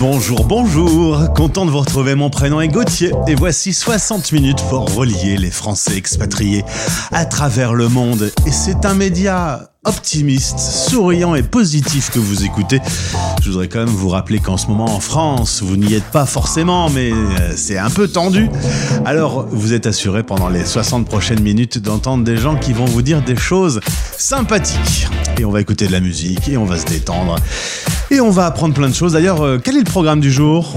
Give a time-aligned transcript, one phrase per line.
[0.00, 4.92] Bonjour, bonjour, content de vous retrouver, mon prénom est Gauthier et voici 60 minutes pour
[4.92, 6.64] relier les Français expatriés
[7.12, 12.80] à travers le monde et c'est un média optimiste, souriant et positif que vous écoutez.
[13.42, 16.26] Je voudrais quand même vous rappeler qu'en ce moment en France, vous n'y êtes pas
[16.26, 18.48] forcément, mais euh, c'est un peu tendu.
[19.04, 23.02] Alors, vous êtes assuré pendant les 60 prochaines minutes d'entendre des gens qui vont vous
[23.02, 23.80] dire des choses
[24.16, 25.08] sympathiques.
[25.38, 27.36] Et on va écouter de la musique et on va se détendre.
[28.14, 29.14] Et on va apprendre plein de choses.
[29.14, 30.72] D'ailleurs, euh, quel est le programme du jour?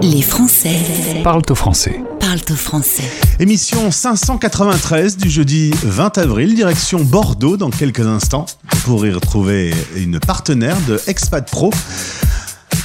[0.00, 0.76] Les Français
[1.24, 2.00] Parle au français.
[2.20, 3.02] parlent au français.
[3.40, 8.46] Émission 593 du jeudi 20 avril, direction Bordeaux dans quelques instants,
[8.84, 11.72] pour y retrouver une partenaire de Expat Pro.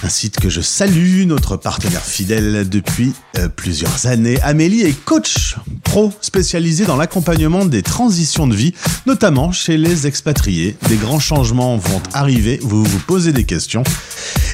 [0.03, 4.37] Un site que je salue, notre partenaire fidèle depuis euh, plusieurs années.
[4.41, 8.73] Amélie est coach pro spécialisée dans l'accompagnement des transitions de vie,
[9.05, 10.75] notamment chez les expatriés.
[10.89, 13.83] Des grands changements vont arriver, vous vous posez des questions.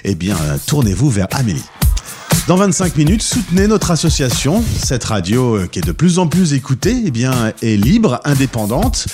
[0.04, 1.66] Eh bien, tournez-vous vers Amélie.
[2.50, 4.64] Dans 25 minutes, soutenez notre association.
[4.84, 9.06] Cette radio, euh, qui est de plus en plus écoutée, eh bien, est libre, indépendante,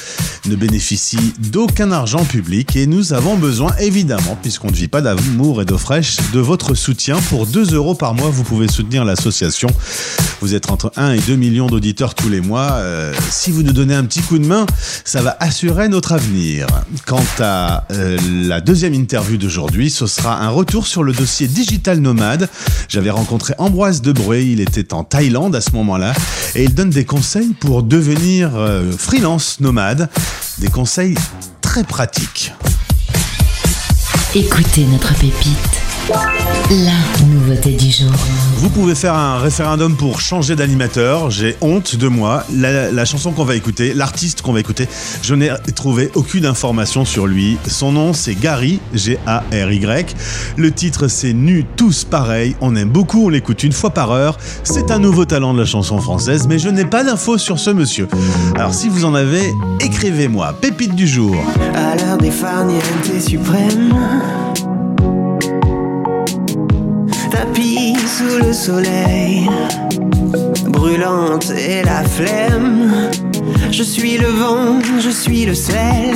[0.45, 5.61] ne bénéficie d'aucun argent public et nous avons besoin, évidemment, puisqu'on ne vit pas d'amour
[5.61, 7.17] et d'eau fraîche, de votre soutien.
[7.28, 9.67] Pour 2 euros par mois, vous pouvez soutenir l'association.
[10.46, 12.74] Vous êtes entre 1 et 2 millions d'auditeurs tous les mois.
[12.74, 14.68] Euh, si vous nous donnez un petit coup de main,
[15.04, 16.68] ça va assurer notre avenir.
[17.08, 21.98] Quant à euh, la deuxième interview d'aujourd'hui, ce sera un retour sur le dossier Digital
[21.98, 22.48] Nomade.
[22.90, 26.14] J'avais rencontré Ambroise Debré, il était en Thaïlande à ce moment-là,
[26.54, 30.12] et il donne des conseils pour devenir euh, freelance nomade,
[30.59, 31.16] des conseils
[31.62, 32.54] très pratiques.
[34.36, 35.84] Écoutez notre pépite.
[36.08, 38.12] La nouveauté du jour.
[38.58, 41.32] Vous pouvez faire un référendum pour changer d'animateur.
[41.32, 42.44] J'ai honte de moi.
[42.54, 44.88] La, la chanson qu'on va écouter, l'artiste qu'on va écouter,
[45.24, 47.58] je n'ai trouvé aucune information sur lui.
[47.68, 50.16] Son nom, c'est Gary, G-A-R-Y.
[50.58, 52.56] Le titre, c'est Nu, tous pareils.
[52.62, 54.38] On aime beaucoup, on l'écoute une fois par heure.
[54.64, 57.72] C'est un nouveau talent de la chanson française, mais je n'ai pas d'infos sur ce
[57.72, 58.08] monsieur.
[58.56, 60.56] Alors, si vous en avez, écrivez-moi.
[60.62, 61.36] Pépite du jour.
[61.74, 62.84] à l'heure des farnientes
[63.28, 63.92] suprêmes.
[68.18, 69.50] Sous le soleil,
[70.70, 73.09] brûlante et la flemme.
[73.72, 76.16] Je suis le vent, je suis le sel,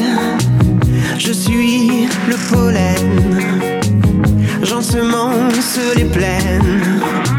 [1.18, 3.10] je suis le pollen.
[4.64, 7.39] J'ensemence les plaines.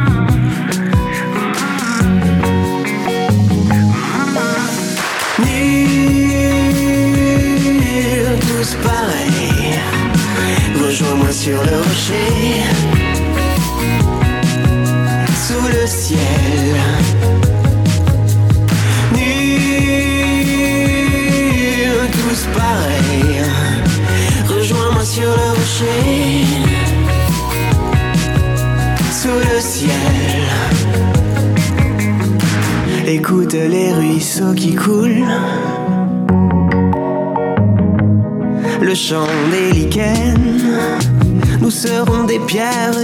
[42.50, 42.99] pierre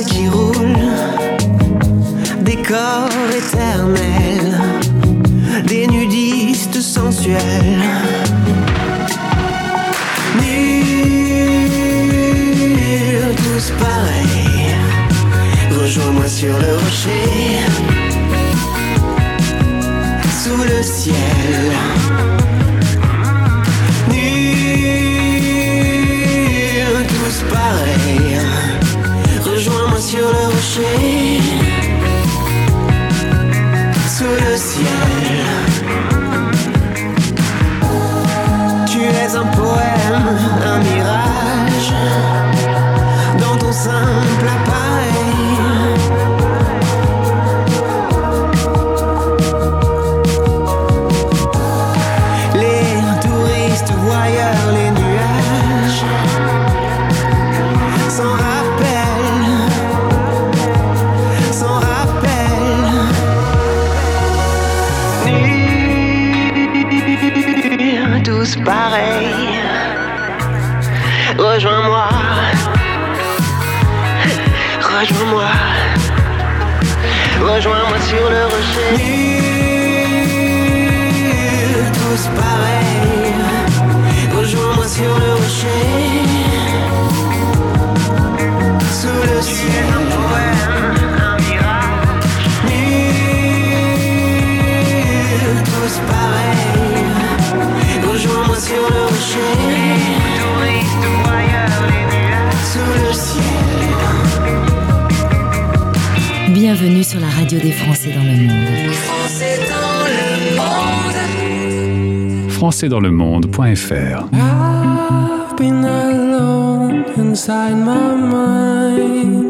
[112.76, 119.45] Français dans le monde.fr I've been alone inside my mind.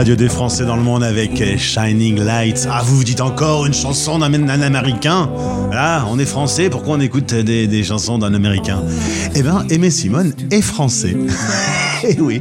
[0.00, 2.66] Radio des Français dans le monde avec Shining Lights.
[2.70, 4.32] Ah, vous vous dites encore une chanson d'un
[4.62, 5.28] américain?
[5.70, 8.82] Là, on est français, pourquoi on écoute des, chansons d'un américain?
[9.34, 11.14] Eh ben, Aimé Simone est français.
[12.02, 12.40] Et oui,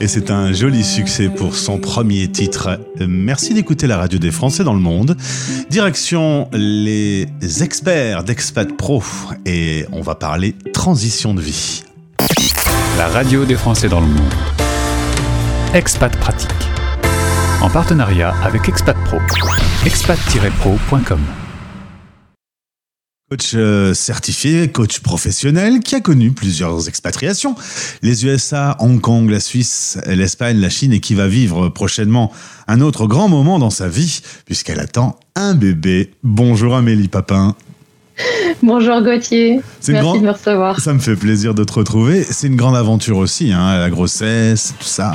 [0.00, 2.78] et c'est un joli succès pour son premier titre.
[3.00, 5.16] Merci d'écouter la radio des Français dans le monde.
[5.68, 7.26] Direction les
[7.60, 9.02] experts d'Expat Pro
[9.46, 11.82] et on va parler transition de vie.
[12.96, 14.32] La radio des Français dans le monde.
[15.74, 16.79] Expat Pratique.
[17.62, 19.18] En partenariat avec Expat Pro.
[19.84, 21.20] expat-pro.com.
[23.30, 27.54] Coach euh, certifié, coach professionnel qui a connu plusieurs expatriations.
[28.02, 32.32] Les USA, Hong Kong, la Suisse, l'Espagne, la Chine et qui va vivre prochainement
[32.66, 36.10] un autre grand moment dans sa vie puisqu'elle attend un bébé.
[36.24, 37.54] Bonjour Amélie Papin.
[38.62, 40.16] Bonjour Gauthier, C'est merci grand.
[40.16, 40.80] de me recevoir.
[40.80, 42.24] Ça me fait plaisir de te retrouver.
[42.24, 45.14] C'est une grande aventure aussi, hein, la grossesse, tout ça.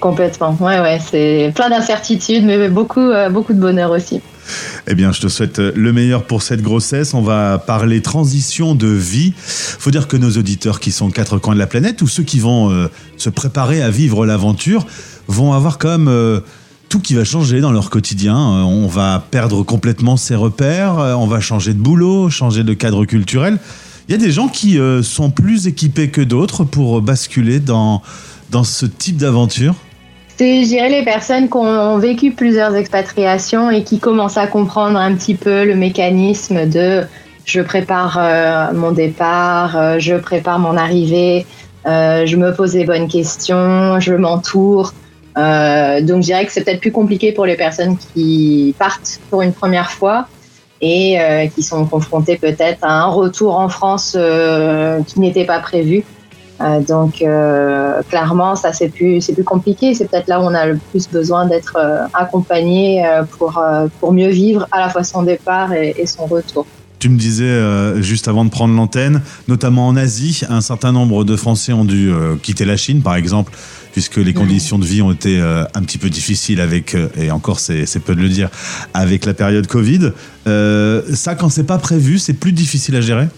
[0.00, 4.20] Complètement, ouais, ouais, c'est plein d'incertitudes, mais beaucoup, euh, beaucoup de bonheur aussi.
[4.86, 7.12] Eh bien, je te souhaite le meilleur pour cette grossesse.
[7.14, 9.34] On va parler transition de vie.
[9.36, 12.38] Faut dire que nos auditeurs qui sont quatre coins de la planète ou ceux qui
[12.38, 14.86] vont euh, se préparer à vivre l'aventure
[15.26, 16.40] vont avoir quand même euh,
[16.88, 18.36] tout qui va changer dans leur quotidien.
[18.36, 22.74] Euh, on va perdre complètement ses repères, euh, on va changer de boulot, changer de
[22.74, 23.58] cadre culturel.
[24.08, 28.02] Il y a des gens qui euh, sont plus équipés que d'autres pour basculer dans,
[28.50, 29.74] dans ce type d'aventure.
[30.38, 34.96] C'est, je dirais, les personnes qui ont vécu plusieurs expatriations et qui commencent à comprendre
[34.96, 37.02] un petit peu le mécanisme de
[37.44, 41.44] je prépare euh, mon départ, euh, je prépare mon arrivée,
[41.86, 44.92] euh, je me pose les bonnes questions, je m'entoure.
[45.34, 49.52] Donc, je dirais que c'est peut-être plus compliqué pour les personnes qui partent pour une
[49.52, 50.28] première fois
[50.80, 51.18] et
[51.54, 54.16] qui sont confrontées peut-être à un retour en France
[55.06, 56.04] qui n'était pas prévu.
[56.60, 59.94] Euh, donc euh, clairement, ça c'est plus c'est plus compliqué.
[59.94, 63.04] C'est peut-être là où on a le plus besoin d'être euh, accompagné
[63.38, 63.62] pour
[64.00, 66.66] pour mieux vivre à la fois son départ et, et son retour.
[66.98, 71.36] Tu me disais juste avant de prendre l'antenne, notamment en Asie, un certain nombre de
[71.36, 72.10] Français ont dû
[72.42, 73.52] quitter la Chine, par exemple,
[73.92, 78.00] puisque les conditions de vie ont été un petit peu difficiles avec, et encore c'est
[78.04, 78.48] peu de le dire,
[78.94, 80.10] avec la période Covid.
[80.44, 83.28] Ça, quand c'est pas prévu, c'est plus difficile à gérer?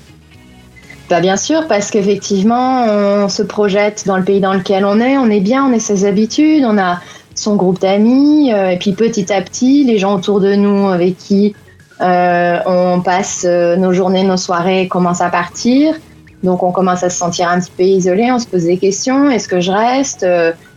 [1.11, 5.19] Bah, bien sûr, parce qu'effectivement, on se projette dans le pays dans lequel on est,
[5.19, 7.01] on est bien, on a ses habitudes, on a
[7.35, 11.17] son groupe d'amis, euh, et puis petit à petit, les gens autour de nous avec
[11.17, 11.55] qui
[12.01, 15.95] euh, on passe euh, nos journées, nos soirées commencent à partir.
[16.43, 19.31] Donc on commence à se sentir un petit peu isolé, on se pose des questions,
[19.31, 20.25] est-ce que je reste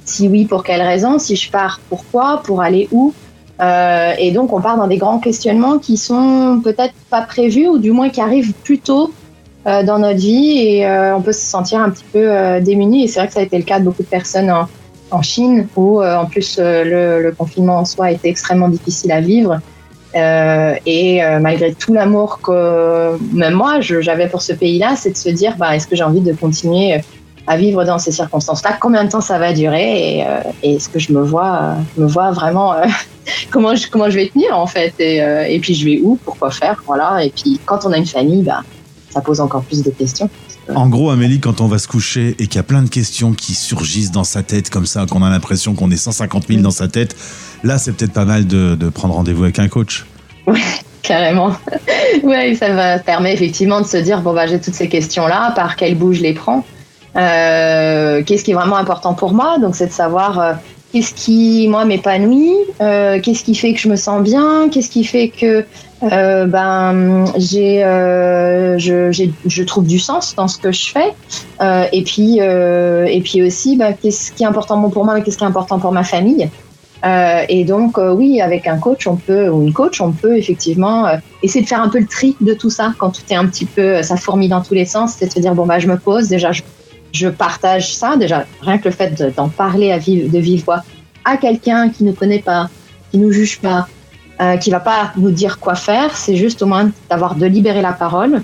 [0.04, 3.14] Si oui, pour quelle raison Si je pars, pourquoi Pour aller où
[4.20, 7.92] et donc, on part dans des grands questionnements qui sont peut-être pas prévus ou du
[7.92, 9.14] moins qui arrivent plus tôt
[9.66, 13.06] dans notre vie et euh, on peut se sentir un petit peu euh, démuni.
[13.06, 15.68] Et c'est vrai que ça a été le cas de beaucoup de personnes en, Chine
[15.76, 19.60] où, euh, en plus, euh, le, confinement en soi été extrêmement difficile à vivre.
[20.16, 25.18] Euh, et euh, malgré tout l'amour que même moi j'avais pour ce pays-là, c'est de
[25.18, 27.02] se dire bah, est-ce que j'ai envie de continuer
[27.48, 28.78] à vivre dans ces circonstances-là?
[28.80, 30.18] Combien de temps ça va durer?
[30.18, 32.86] Et, euh, est-ce que je me vois, euh, me vois vraiment euh,
[33.52, 34.94] comment, je, comment je vais tenir en fait?
[35.00, 36.18] Et, euh, et puis je vais où?
[36.24, 36.82] Pourquoi faire?
[36.86, 37.24] Voilà.
[37.24, 38.62] Et puis quand on a une famille, bah,
[39.14, 40.30] ça pose encore plus de questions.
[40.76, 43.34] En gros, Amélie, quand on va se coucher et qu'il y a plein de questions
[43.34, 46.72] qui surgissent dans sa tête comme ça, qu'on a l'impression qu'on est 150 000 dans
[46.72, 47.16] sa tête,
[47.64, 50.06] là, c'est peut-être pas mal de, de prendre rendez-vous avec un coach.
[51.04, 51.52] Carrément.
[52.24, 55.52] ouais, ça va permet effectivement de se dire bon bah j'ai toutes ces questions là,
[55.52, 56.66] par quel bout je les prends
[57.16, 59.58] Euh, Qu'est-ce qui est vraiment important pour moi?
[59.60, 60.54] Donc c'est de savoir euh,
[60.92, 65.04] qu'est-ce qui moi m'épanouit, euh, qu'est-ce qui fait que je me sens bien, qu'est-ce qui
[65.04, 65.66] fait que
[66.12, 69.12] euh, ben j'ai euh, je,
[69.46, 71.14] je trouve du sens dans ce que je fais.
[71.62, 75.24] Euh, et puis euh, et puis aussi bah, qu'est-ce qui est important pour moi, mais
[75.24, 76.50] qu'est-ce qui est important pour ma famille.
[77.06, 81.06] Euh, et donc, oui, avec un coach, on peut, ou une coach, on peut effectivement
[81.42, 82.94] essayer de faire un peu le tri de tout ça.
[82.98, 85.40] Quand tout est un petit peu, ça fourmille dans tous les sens, c'est de se
[85.40, 86.62] dire, bon, bah, je me pose, déjà, je,
[87.12, 90.64] je partage ça, déjà, rien que le fait de- d'en parler à vive, de vive
[90.64, 90.82] voix
[91.26, 92.70] à quelqu'un qui ne connaît pas,
[93.12, 93.88] qui nous juge pas,
[94.42, 97.82] euh, qui va pas nous dire quoi faire, c'est juste au moins d'avoir de libérer
[97.82, 98.42] la parole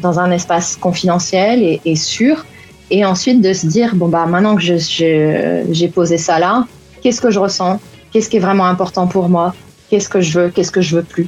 [0.00, 2.44] dans un espace confidentiel et, et sûr,
[2.90, 6.66] et ensuite de se dire, bon, bah, maintenant que j'ai posé ça là,
[7.02, 7.80] qu'est-ce que je ressens?
[8.12, 9.54] Qu'est-ce qui est vraiment important pour moi,
[9.88, 11.26] qu'est-ce que je veux, qu'est-ce que je veux plus,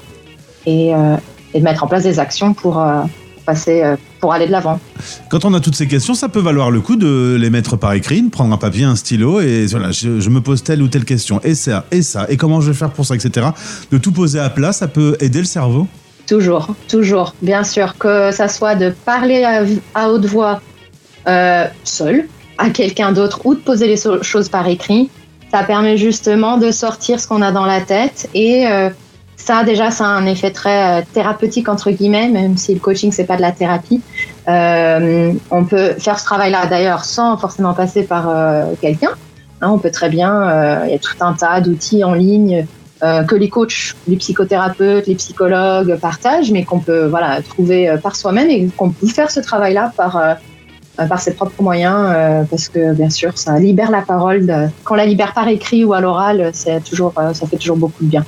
[0.66, 1.16] et, euh,
[1.54, 3.02] et de mettre en place des actions pour euh,
[3.46, 4.80] passer, euh, pour aller de l'avant.
[5.28, 7.92] Quand on a toutes ces questions, ça peut valoir le coup de les mettre par
[7.92, 10.88] écrit, de prendre un papier, un stylo, et voilà, je, je me pose telle ou
[10.88, 13.48] telle question, et ça, et ça, et comment je vais faire pour ça, etc.
[13.92, 15.86] De tout poser à plat, ça peut aider le cerveau.
[16.26, 19.62] Toujours, toujours, bien sûr, que ça soit de parler à,
[19.94, 20.62] à haute voix
[21.28, 22.24] euh, seul
[22.56, 25.10] à quelqu'un d'autre ou de poser les so- choses par écrit,
[25.52, 28.88] ça permet justement de sortir ce qu'on a dans la tête et euh,
[29.44, 33.12] ça déjà ça a un effet très euh, thérapeutique entre guillemets, même si le coaching
[33.12, 34.00] c'est pas de la thérapie.
[34.48, 39.10] Euh, on peut faire ce travail-là d'ailleurs sans forcément passer par euh, quelqu'un.
[39.60, 42.66] Hein, on peut très bien, il y a tout un tas d'outils en ligne
[43.00, 48.48] que les coachs, les psychothérapeutes, les psychologues partagent, mais qu'on peut voilà trouver par soi-même
[48.48, 50.38] et qu'on peut faire ce travail-là par
[50.96, 54.70] par ses propres moyens, parce que bien sûr, ça libère la parole.
[54.84, 56.52] quand on la libère par écrit ou à l'oral,
[56.84, 58.24] toujours, ça fait toujours beaucoup de bien.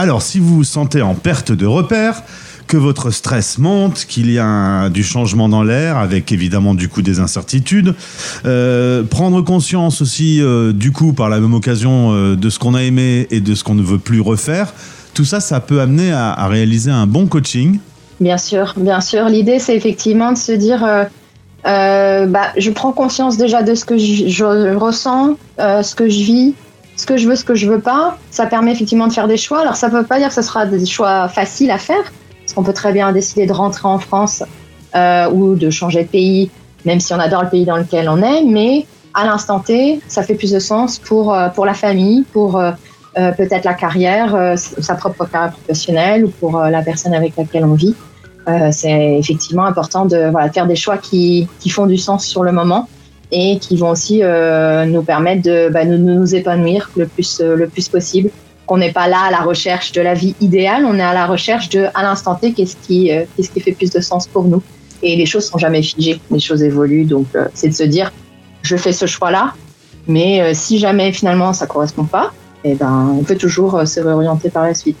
[0.00, 2.22] Alors, si vous vous sentez en perte de repère,
[2.68, 7.02] que votre stress monte, qu'il y a du changement dans l'air, avec évidemment du coup
[7.02, 7.96] des incertitudes,
[8.46, 12.74] euh, prendre conscience aussi euh, du coup par la même occasion euh, de ce qu'on
[12.74, 14.72] a aimé et de ce qu'on ne veut plus refaire,
[15.14, 17.80] tout ça, ça peut amener à, réaliser un bon coaching.
[18.20, 19.24] Bien sûr, bien sûr.
[19.24, 20.78] L'idée, c'est effectivement de se dire,
[21.64, 26.54] bah, je prends conscience déjà de ce que je, ressens, ce que je vis,
[26.98, 28.18] ce que je veux, ce que je veux pas.
[28.30, 29.60] Ça permet effectivement de faire des choix.
[29.60, 32.52] Alors, ça ne veut pas dire que ce sera des choix faciles à faire, parce
[32.54, 34.42] qu'on peut très bien décider de rentrer en France
[34.96, 36.50] euh, ou de changer de pays,
[36.84, 38.42] même si on adore le pays dans lequel on est.
[38.42, 42.58] Mais à l'instant T, ça fait plus de sens pour, euh, pour la famille, pour
[42.58, 42.72] euh,
[43.14, 47.96] peut-être la carrière, sa propre carrière professionnelle ou pour la personne avec laquelle on vit.
[48.70, 52.88] C'est effectivement important de faire des choix qui, qui font du sens sur le moment
[53.30, 57.68] et qui vont aussi euh, nous permettre de bah, nous, épanouir le plus, euh, le
[57.68, 58.30] plus possible.
[58.66, 61.26] Qu'on n'est pas là à la recherche de la vie idéale, on est à la
[61.26, 64.44] recherche de, à l'instant T, qu'est-ce qui, euh, qu'est-ce qui fait plus de sens pour
[64.44, 64.62] nous.
[65.02, 67.04] Et les choses sont jamais figées, les choses évoluent.
[67.04, 68.12] Donc, c'est de se dire,
[68.62, 69.54] je fais ce choix-là,
[70.08, 72.32] mais si jamais finalement ça correspond pas,
[72.64, 74.98] eh ben, on peut toujours se réorienter par la suite.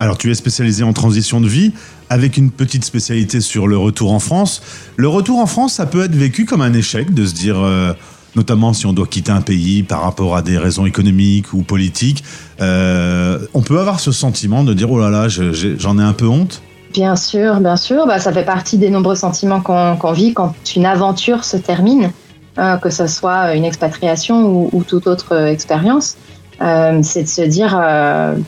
[0.00, 1.72] Alors, tu es spécialisé en transition de vie,
[2.10, 4.62] avec une petite spécialité sur le retour en France.
[4.96, 7.92] Le retour en France, ça peut être vécu comme un échec, de se dire, euh,
[8.34, 12.22] notamment si on doit quitter un pays par rapport à des raisons économiques ou politiques,
[12.60, 16.26] euh, on peut avoir ce sentiment de dire, oh là là, j'en ai un peu
[16.26, 16.62] honte.
[16.92, 18.06] Bien sûr, bien sûr.
[18.06, 22.10] Bah, ça fait partie des nombreux sentiments qu'on vit quand une aventure se termine,
[22.58, 26.16] euh, que ce soit une expatriation ou, ou toute autre expérience.
[26.58, 27.72] C'est de se dire,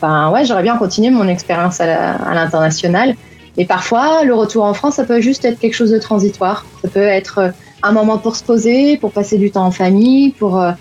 [0.01, 3.13] ben ouais, j'aurais bien continué mon expérience à l'international.
[3.59, 6.65] Mais parfois, le retour en France, ça peut juste être quelque chose de transitoire.
[6.81, 7.49] Ça peut être euh,
[7.83, 10.71] un moment pour se poser, pour passer du temps en famille, pour euh,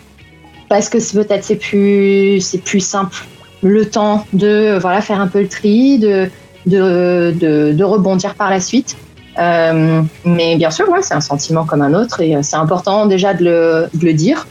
[0.69, 3.27] parce que peut-être c'est plus c'est plus simple
[3.63, 6.31] le temps de euh, voilà faire un peu le tri, de
[6.67, 8.97] de, de, rebondir par la suite.
[9.37, 13.45] Mais bien sûr, ouais, c'est un sentiment comme un autre et c'est important déjà de
[13.45, 14.47] le, de le dire,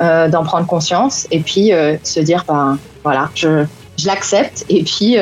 [0.00, 3.64] d'en prendre conscience et puis euh, se dire, ben voilà, je
[3.98, 5.16] je l'accepte et puis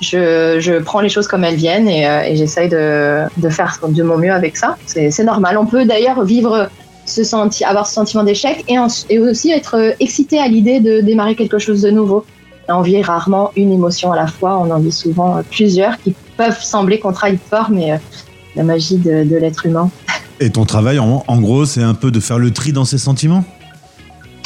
[0.00, 3.78] je, je, prends les choses comme elles viennent et, euh, et j'essaye de, de, faire
[3.86, 4.76] de mon mieux avec ça.
[4.86, 5.58] C'est normal.
[5.58, 6.68] On peut d'ailleurs vivre
[7.06, 8.76] ce senti avoir ce sentiment d'échec et,
[9.10, 12.24] et, aussi être excité à l'idée de démarrer quelque chose de nouveau.
[12.68, 16.62] On vit rarement une émotion à la fois, on en vit souvent plusieurs qui peuvent
[16.62, 17.98] sembler contradictoires, mais
[18.56, 19.90] la magie de, de l'être humain.
[20.40, 22.98] Et ton travail, en, en gros, c'est un peu de faire le tri dans ces
[22.98, 23.44] sentiments?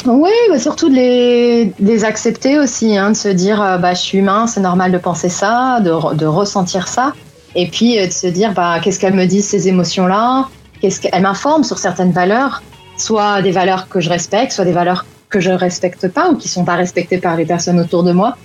[0.05, 4.01] Oui, bah surtout de les, les, accepter aussi, hein, de se dire euh, bah, je
[4.01, 7.13] suis humain, c'est normal de penser ça, de, de ressentir ça,
[7.55, 10.49] et puis euh, de se dire bah, qu'est-ce qu'elles me disent ces émotions-là,
[10.81, 12.61] qu'est-ce qu'elles m'informent sur certaines valeurs,
[12.97, 16.49] soit des valeurs que je respecte, soit des valeurs que je respecte pas ou qui
[16.49, 18.35] sont pas respectées par les personnes autour de moi,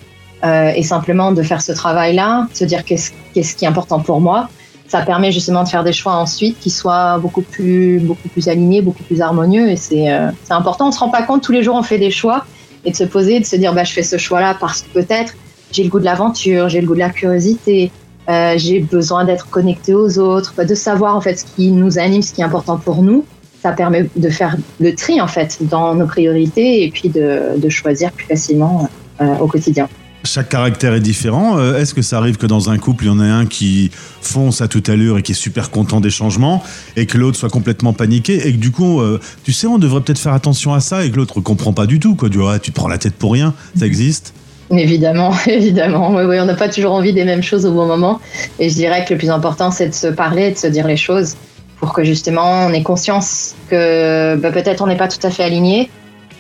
[0.45, 3.99] euh, et simplement de faire ce travail-là, de se dire qu'est-ce qu'est-ce qui est important
[3.99, 4.49] pour moi,
[4.89, 8.81] ça permet justement de faire des choix ensuite qui soient beaucoup plus, beaucoup plus alignés,
[8.81, 9.69] beaucoup plus harmonieux.
[9.69, 10.89] Et c'est euh, important.
[10.89, 12.47] On se rend pas compte tous les jours, on fait des choix
[12.85, 15.35] et de se poser, de se dire, bah, je fais ce choix-là parce que peut-être
[15.73, 17.91] j'ai le goût de l'aventure, j'ai le goût de la curiosité,
[18.31, 22.23] euh, j'ai besoin d'être connecté aux autres, de savoir en fait ce qui nous anime,
[22.23, 23.27] ce qui est important pour nous.
[23.63, 27.69] Ça permet de faire le tri en fait dans nos priorités et puis de, de
[27.69, 28.89] choisir plus facilement
[29.21, 29.89] euh, au quotidien
[30.25, 31.59] chaque caractère est différent.
[31.59, 33.91] Euh, est-ce que ça arrive que dans un couple, il y en a un qui
[34.21, 36.63] fonce à toute allure et qui est super content des changements
[36.97, 40.01] et que l'autre soit complètement paniqué et que du coup, euh, tu sais, on devrait
[40.01, 42.15] peut-être faire attention à ça et que l'autre comprend pas du tout.
[42.15, 42.29] Quoi.
[42.29, 43.55] Du tu te prends la tête pour rien.
[43.77, 44.35] Ça existe?
[44.71, 46.15] Évidemment, évidemment.
[46.15, 48.21] Oui, oui, on n'a pas toujours envie des mêmes choses au bon moment.
[48.59, 50.97] Et je dirais que le plus important, c'est de se parler, de se dire les
[50.97, 51.37] choses
[51.81, 55.45] pour que justement on ait conscience que bah, peut-être on n'est pas tout à fait
[55.45, 55.89] aligné,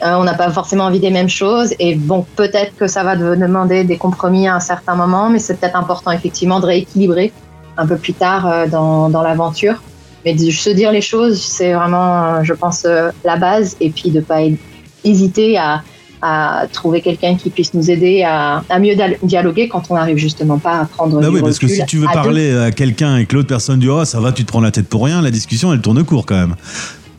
[0.02, 1.74] euh, on n'a pas forcément envie des mêmes choses.
[1.78, 5.58] Et bon, peut-être que ça va demander des compromis à un certain moment, mais c'est
[5.58, 7.32] peut-être important effectivement de rééquilibrer
[7.76, 9.82] un peu plus tard euh, dans, dans l'aventure.
[10.24, 12.86] Mais de se dire les choses, c'est vraiment, euh, je pense,
[13.24, 13.76] la base.
[13.80, 14.40] Et puis de pas
[15.04, 15.82] hésiter à,
[16.22, 20.58] à trouver quelqu'un qui puisse nous aider à, à, mieux dialoguer quand on n'arrive justement
[20.58, 23.36] pas à prendre bah oui, parce que si tu veux parler à quelqu'un et que
[23.36, 25.72] l'autre personne dit oh ça va tu te prends la tête pour rien la discussion
[25.72, 26.56] elle tourne court quand même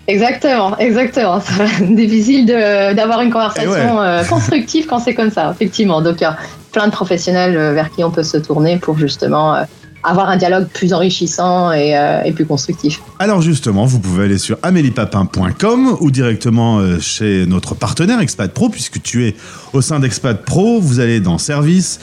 [0.09, 1.39] Exactement, exactement.
[1.39, 6.01] C'est difficile d'avoir une conversation euh, constructive quand c'est comme ça, effectivement.
[6.01, 6.35] Donc, il y a
[6.71, 9.63] plein de professionnels euh, vers qui on peut se tourner pour justement euh,
[10.01, 11.93] avoir un dialogue plus enrichissant et,
[12.25, 13.01] et, plus constructif.
[13.19, 19.01] Alors justement, vous pouvez aller sur améliepapin.com ou directement chez notre partenaire Expat Pro, puisque
[19.01, 19.35] tu es
[19.73, 21.99] au sein d'Expat Pro, vous allez dans Service,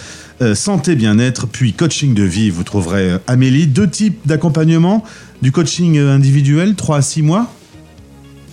[0.53, 2.51] Santé, Bien-être, puis Coaching de vie.
[2.51, 5.03] Vous trouverez Amélie, deux types d'accompagnement,
[5.41, 7.51] du coaching individuel, 3 à 6 mois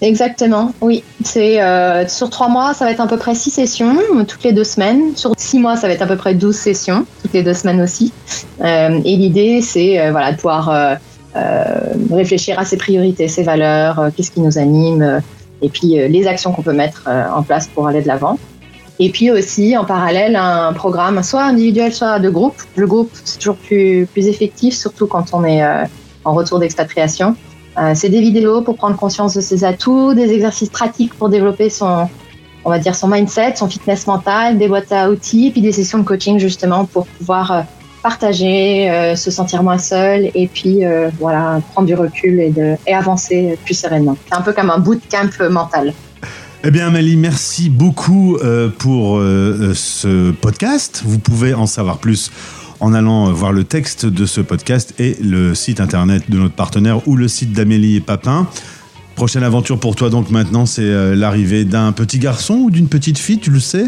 [0.03, 1.01] Exactement, oui.
[1.23, 3.95] C'est euh, sur trois mois, ça va être à peu près six sessions
[4.27, 5.15] toutes les deux semaines.
[5.15, 7.81] Sur six mois, ça va être à peu près 12 sessions toutes les deux semaines
[7.81, 8.11] aussi.
[8.59, 10.97] Euh, et l'idée, c'est euh, voilà de pouvoir
[12.11, 15.21] réfléchir à ses priorités, ses valeurs, qu'est-ce qui nous anime,
[15.61, 18.37] et puis les actions qu'on peut mettre en place pour aller de l'avant.
[18.99, 22.55] Et puis aussi en parallèle un programme soit individuel, soit de groupe.
[22.75, 25.63] Le groupe c'est toujours plus plus effectif, surtout quand on est
[26.25, 27.35] en retour d'expatriation.
[27.77, 31.69] Euh, c'est des vidéos pour prendre conscience de ses atouts, des exercices pratiques pour développer
[31.69, 32.07] son,
[32.65, 35.99] on va dire son mindset, son fitness mental, des boîtes à outils, puis des sessions
[35.99, 37.61] de coaching justement pour pouvoir euh,
[38.03, 40.81] partager, euh, se sentir moins seul et puis
[41.19, 44.17] voilà prendre du recul et, de, et avancer plus sereinement.
[44.27, 45.93] C'est un peu comme un bootcamp mental.
[46.65, 48.37] Eh bien, Amélie, merci beaucoup
[48.77, 51.01] pour ce podcast.
[51.05, 52.31] Vous pouvez en savoir plus
[52.83, 57.07] en allant voir le texte de ce podcast et le site internet de notre partenaire
[57.07, 58.45] ou le site d'Amélie et Papin.
[59.15, 63.17] Prochaine aventure pour toi donc maintenant, c'est euh, l'arrivée d'un petit garçon ou d'une petite
[63.17, 63.85] fille, tu le sais?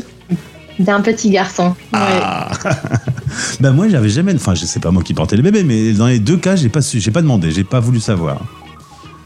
[0.80, 1.76] D'un petit garçon.
[1.92, 2.50] Ah
[3.60, 6.08] Ben moi j'avais jamais, enfin je sais pas moi qui portais le bébé, mais dans
[6.08, 8.46] les deux cas j'ai pas su, j'ai pas demandé, j'ai pas voulu savoir.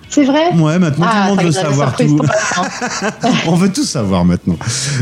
[0.10, 0.52] C'est vrai?
[0.56, 2.20] Ouais, maintenant tout le ah, monde veut savoir tout.
[3.46, 4.58] On veut tout savoir maintenant.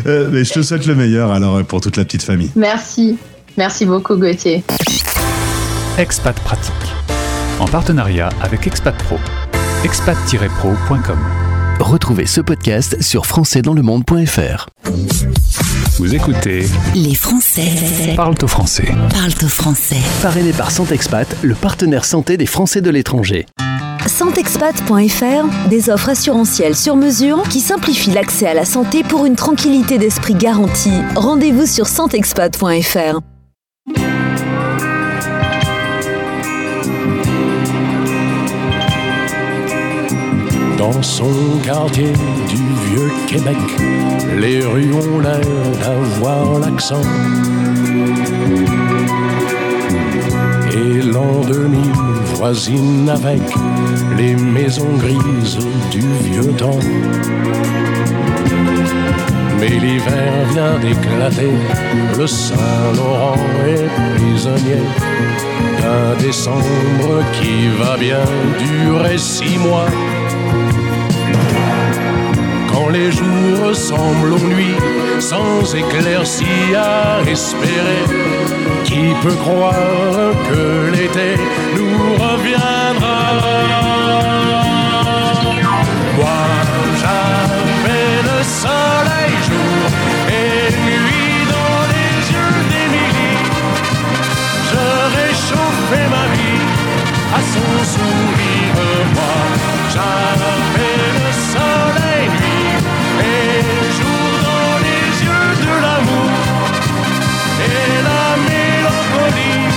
[0.05, 2.51] Euh, mais je te souhaite le meilleur alors pour toute la petite famille.
[2.57, 3.17] Merci.
[3.57, 4.63] Merci beaucoup Gauthier.
[5.97, 6.73] Expat Pratique,
[7.59, 9.17] en partenariat avec Expat Pro.
[9.83, 11.17] expat-pro.com.
[11.79, 14.67] Retrouvez ce podcast sur françaisdanslemonde.fr.
[15.97, 18.93] Vous écoutez Les Français parlent au français.
[19.09, 19.97] Parlent au français.
[20.21, 23.47] Parrainé par Santexpat, le partenaire santé des Français de l'étranger.
[24.05, 29.97] Santexpat.fr, des offres assurantielles sur mesure qui simplifient l'accès à la santé pour une tranquillité
[29.97, 31.01] d'esprit garantie.
[31.15, 33.19] Rendez-vous sur santexpat.fr.
[40.77, 41.31] Dans son
[41.63, 42.11] quartier
[42.49, 42.55] du
[42.89, 43.57] vieux Québec,
[44.37, 45.39] les rues ont l'air
[45.79, 47.01] d'avoir l'accent.
[50.73, 51.79] Et l'an 2000
[52.35, 53.41] voisine avec
[54.17, 55.59] les maisons grises
[55.91, 56.79] du vieux temps.
[59.59, 61.53] Mais l'hiver vient d'éclater,
[62.17, 63.35] le Saint-Laurent
[63.67, 64.83] est prisonnier
[65.81, 68.25] d'un décembre qui va bien
[68.59, 69.87] durer six mois.
[72.71, 74.77] Quand les jours ressemblent aux nuits,
[75.19, 78.03] sans éclaircie à espérer,
[78.83, 81.41] qui peut croire que l'été
[81.75, 82.86] nous reviendra
[97.57, 98.79] à son sourire.
[99.13, 99.39] Moi,
[99.93, 102.71] j'avais le soleil nuit
[103.21, 103.61] et
[103.97, 106.31] jour dans les yeux de l'amour
[107.65, 109.67] et la mélancolie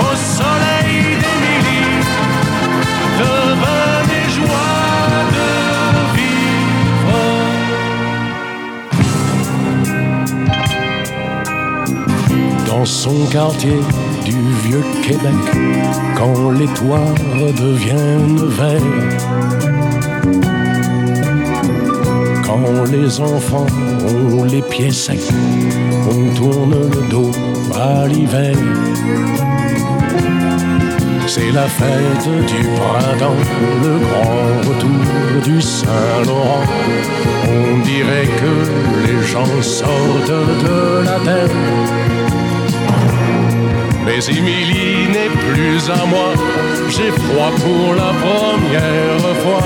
[0.00, 1.94] au soleil d'Émilie.
[3.18, 5.48] Devenait joie de
[6.16, 7.18] vivre.
[12.66, 13.80] Dans son quartier
[15.02, 15.34] Québec,
[16.16, 18.80] quand les toits redeviennent verts,
[22.44, 23.66] quand les enfants
[24.08, 25.32] ont les pieds secs,
[26.10, 27.30] on tourne le dos
[27.74, 28.56] à l'hiver.
[31.26, 33.34] C'est la fête du printemps,
[33.82, 36.64] le grand retour du Saint-Laurent.
[37.48, 42.15] On dirait que les gens sortent de la terre.
[44.06, 46.32] Mais Émilie n'est plus à moi,
[46.88, 49.64] j'ai froid pour la première fois.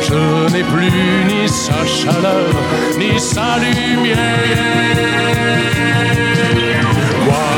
[0.00, 2.50] Je n'ai plus ni sa chaleur,
[2.96, 4.16] ni sa lumière.
[7.26, 7.50] Moi,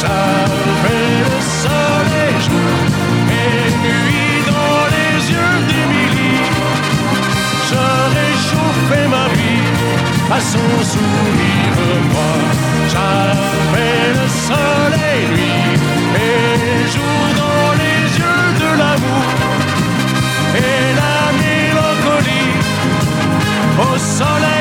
[0.00, 2.40] j'avais le soleil
[3.44, 6.44] et nuit dans les yeux d'Émilie.
[7.68, 7.84] Je
[8.16, 9.68] réchauffais ma vie
[10.32, 11.78] à son sourire.
[12.12, 15.64] Moi, j'avais le soleil nuit
[16.26, 19.28] et jour dans les yeux de l'amour.
[20.66, 22.54] Et la mélancolie
[23.86, 24.57] au soleil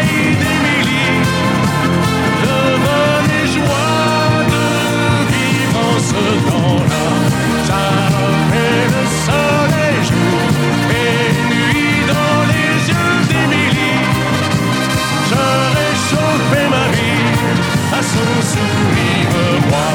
[18.47, 19.31] à son sourire.
[19.69, 19.91] Moi,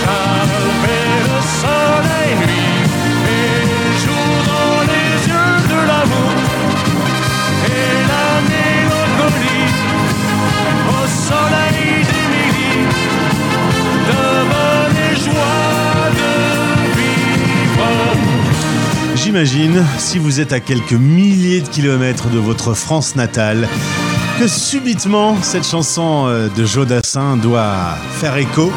[0.00, 2.78] j'avais le soleil nuit
[3.28, 3.58] et
[4.02, 6.34] jour dans les yeux de l'amour
[7.66, 9.68] et la mélancolie
[10.88, 12.82] au soleil d'Émilie
[14.08, 16.32] devenait joie de
[16.98, 17.88] vivre.
[19.16, 23.68] J'imagine, si vous êtes à quelques milliers de kilomètres de votre France natale,
[24.40, 28.72] que subitement cette chanson euh, de Joe Dassin doit faire écho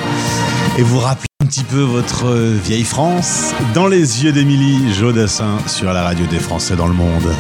[0.78, 5.14] et vous rappeler un petit peu votre euh, vieille France dans les yeux d'Émilie Joe
[5.14, 7.34] Dassin sur la radio des Français dans le monde.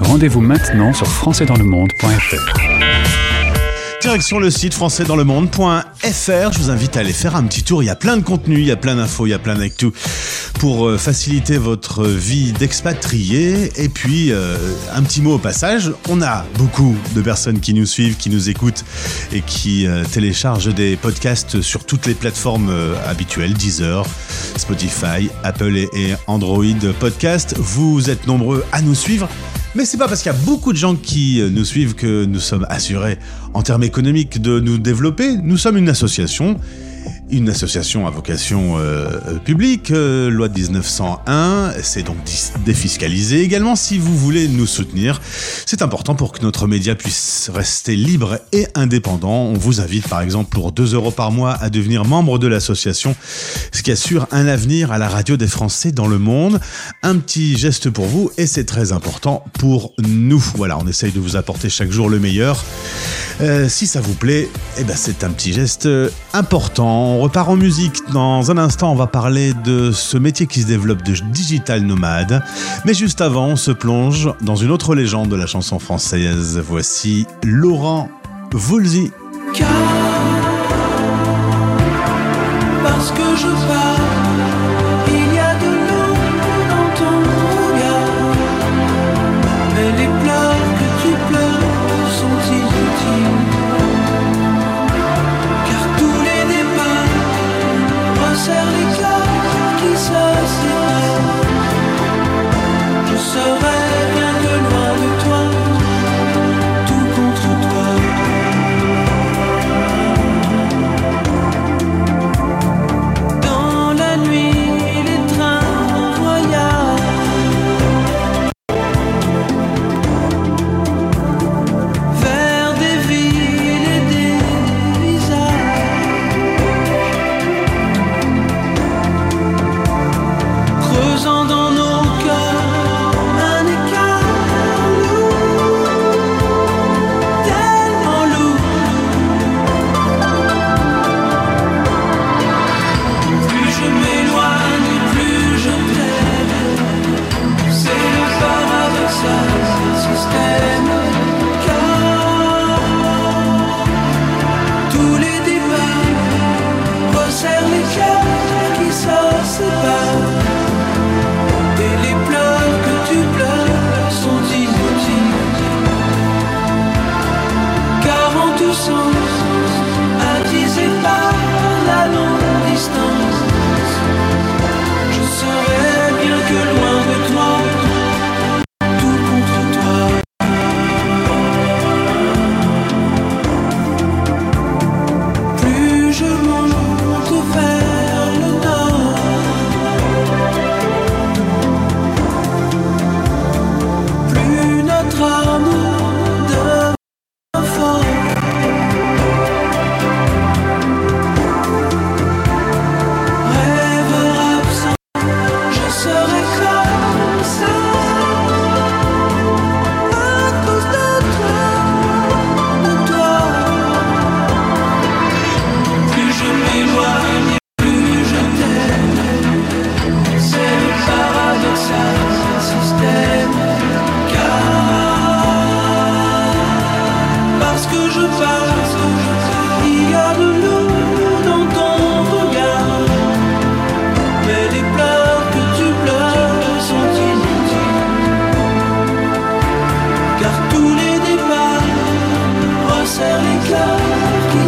[0.00, 3.17] Rendez-vous maintenant sur françaisdanslemonde.fr.
[4.00, 6.52] Direction le site françaisdanslemonde.fr.
[6.52, 7.82] Je vous invite à aller faire un petit tour.
[7.82, 9.56] Il y a plein de contenu, il y a plein d'infos, il y a plein
[9.56, 9.88] d'actu
[10.60, 13.72] pour euh, faciliter votre vie d'expatrié.
[13.76, 14.56] Et puis, euh,
[14.94, 15.92] un petit mot au passage.
[16.08, 18.84] On a beaucoup de personnes qui nous suivent, qui nous écoutent
[19.32, 22.72] et qui euh, téléchargent des podcasts sur toutes les plateformes
[23.08, 24.06] habituelles, Deezer,
[24.56, 26.64] Spotify, Apple et, et Android
[27.00, 27.56] Podcast.
[27.58, 29.28] Vous êtes nombreux à nous suivre.
[29.74, 32.24] Mais c'est pas parce qu'il y a beaucoup de gens qui euh, nous suivent que
[32.24, 33.18] nous sommes assurés
[33.54, 35.36] en termes économiques de nous développer.
[35.36, 36.58] Nous sommes une association,
[37.30, 42.16] une association à vocation euh, euh, publique, euh, loi de 1901, c'est donc
[42.64, 45.20] défiscalisé également si vous voulez nous soutenir.
[45.66, 49.42] C'est important pour que notre média puisse rester libre et indépendant.
[49.44, 53.14] On vous invite par exemple pour 2 euros par mois à devenir membre de l'association,
[53.72, 56.60] ce qui assure un avenir à la radio des Français dans le monde.
[57.02, 60.42] Un petit geste pour vous et c'est très important pour nous.
[60.56, 62.64] Voilà, on essaye de vous apporter chaque jour le meilleur.
[63.40, 64.48] Euh, si ça vous plaît,
[64.78, 66.88] eh ben c'est un petit geste euh, important.
[66.88, 67.96] On repart en musique.
[68.12, 72.42] Dans un instant, on va parler de ce métier qui se développe de digital nomade.
[72.84, 76.60] Mais juste avant, on se plonge dans une autre légende de la chanson française.
[76.66, 78.08] Voici Laurent
[78.52, 79.12] Voulzy.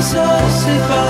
[0.00, 1.09] us if I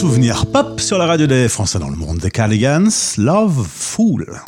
[0.00, 4.40] souvenir pop sur la radio des Français dans le monde de Carligans, Love Fool.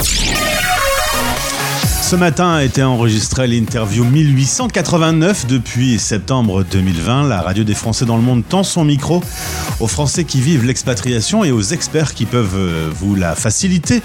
[2.12, 7.26] Ce matin a été enregistrée l'interview 1889 depuis septembre 2020.
[7.26, 9.22] La radio des Français dans le monde tend son micro
[9.80, 14.02] aux Français qui vivent l'expatriation et aux experts qui peuvent euh, vous la faciliter.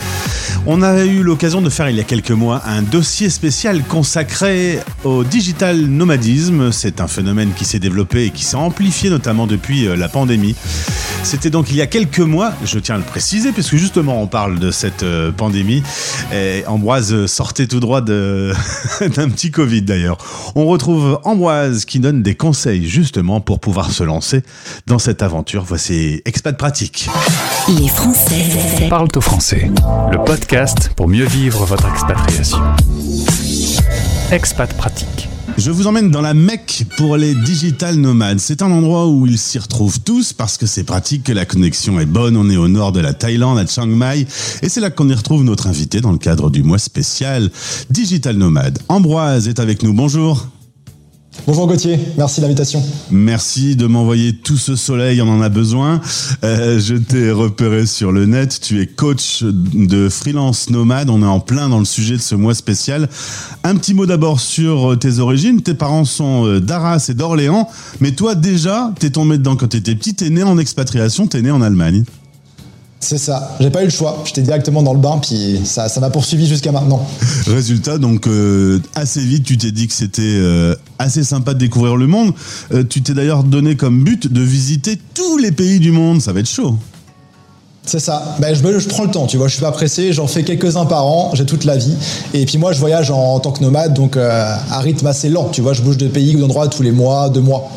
[0.66, 4.80] On a eu l'occasion de faire il y a quelques mois un dossier spécial consacré
[5.04, 6.72] au digital nomadisme.
[6.72, 10.56] C'est un phénomène qui s'est développé et qui s'est amplifié notamment depuis euh, la pandémie.
[11.24, 14.28] C'était donc il y a quelques mois, je tiens à le préciser, puisque justement on
[14.28, 15.84] parle de cette euh, pandémie.
[16.34, 17.97] Et Ambroise sortait tout droit
[19.02, 20.18] d'un petit Covid d'ailleurs.
[20.56, 24.44] On retrouve Ambroise qui donne des conseils justement pour pouvoir se lancer
[24.86, 25.64] dans cette aventure.
[25.66, 27.10] Voici Expat Pratique.
[27.68, 28.88] Les Français.
[28.90, 29.70] Parle au français,
[30.12, 32.60] le podcast pour mieux vivre votre expatriation.
[34.32, 35.07] Expat pratique.
[35.58, 38.40] Je vous emmène dans la Mecque pour les digital nomades.
[38.40, 42.00] C'est un endroit où ils s'y retrouvent tous parce que c'est pratique, que la connexion
[42.00, 42.38] est bonne.
[42.38, 44.28] On est au nord de la Thaïlande, à Chiang Mai.
[44.62, 47.50] Et c'est là qu'on y retrouve notre invité dans le cadre du mois spécial
[47.90, 48.78] Digital Nomade.
[48.88, 49.94] Ambroise est avec nous.
[49.94, 50.48] Bonjour.
[51.48, 52.84] Bonjour Gauthier, merci de l'invitation.
[53.10, 56.02] Merci de m'envoyer tout ce soleil, on en a besoin.
[56.44, 61.26] Euh, je t'ai repéré sur le net, tu es coach de freelance nomade, on est
[61.26, 63.08] en plein dans le sujet de ce mois spécial.
[63.64, 67.70] Un petit mot d'abord sur tes origines, tes parents sont euh, d'Arras et d'Orléans,
[68.02, 71.52] mais toi déjà, t'es tombé dedans quand t'étais petit, t'es né en expatriation, t'es né
[71.52, 72.04] en Allemagne.
[73.00, 76.00] C'est ça, j'ai pas eu le choix, j'étais directement dans le bain, puis ça ça
[76.00, 77.08] m'a poursuivi jusqu'à maintenant.
[77.46, 81.96] Résultat, donc euh, assez vite, tu t'es dit que c'était euh, assez sympa de découvrir
[81.96, 82.34] le monde.
[82.74, 86.34] Euh, tu t'es d'ailleurs donné comme but de visiter tous les pays du monde, ça
[86.34, 86.76] va être chaud.
[87.88, 90.28] C'est ça, ben, je, je prends le temps, tu vois, je suis pas pressé, j'en
[90.28, 91.96] fais quelques-uns par an, j'ai toute la vie.
[92.34, 95.30] Et puis moi je voyage en, en tant que nomade, donc euh, à rythme assez
[95.30, 97.70] lent, tu vois, je bouge de pays ou d'endroits tous les mois, deux mois.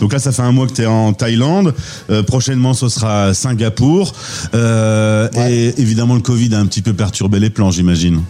[0.00, 1.74] Donc là, ça fait un mois que tu es en Thaïlande.
[2.08, 4.14] Euh, prochainement, ce sera Singapour.
[4.54, 8.22] Euh, Et évidemment, le Covid a un petit peu perturbé les plans, j'imagine.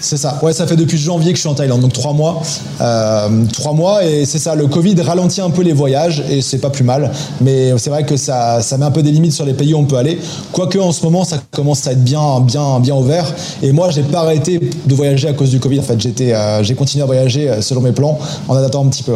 [0.00, 0.38] C'est ça.
[0.42, 2.42] Ouais, ça fait depuis janvier que je suis en Thaïlande, donc trois mois.
[2.80, 4.54] Euh, trois mois, et c'est ça.
[4.54, 7.10] Le Covid ralentit un peu les voyages, et c'est pas plus mal.
[7.40, 9.78] Mais c'est vrai que ça, ça met un peu des limites sur les pays où
[9.78, 10.18] on peut aller.
[10.52, 13.26] Quoique en ce moment, ça commence à être bien, bien, ouvert.
[13.62, 15.80] Et moi, j'ai pas arrêté de voyager à cause du Covid.
[15.80, 18.18] En fait, euh, j'ai continué à voyager euh, selon mes plans,
[18.48, 19.14] en adaptant un petit peu.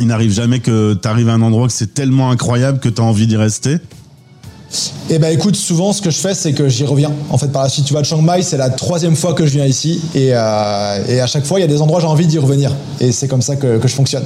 [0.00, 3.00] Il n'arrive jamais que tu arrives à un endroit que c'est tellement incroyable que tu
[3.00, 3.78] as envie d'y rester.
[5.10, 7.12] Eh ben écoute, souvent ce que je fais, c'est que j'y reviens.
[7.30, 9.46] En fait, par la suite, tu vas de Chiang Mai, c'est la troisième fois que
[9.46, 12.06] je viens ici, et, euh, et à chaque fois, il y a des endroits j'ai
[12.06, 14.24] envie d'y revenir, et c'est comme ça que, que je fonctionne.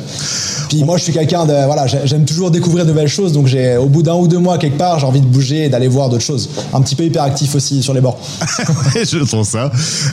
[0.69, 3.47] Puis moi, je suis quelqu'un de voilà, j'ai- j'aime toujours découvrir de nouvelles choses, donc
[3.47, 5.89] j'ai au bout d'un ou deux mois quelque part, j'ai envie de bouger et d'aller
[5.89, 6.49] voir d'autres choses.
[6.73, 8.19] Un petit peu hyperactif aussi sur les bords.
[8.95, 9.71] Je trouve ça.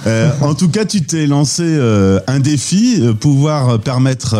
[0.07, 4.35] Euh, en tout cas, tu t'es lancé euh, un défi, pouvoir permettre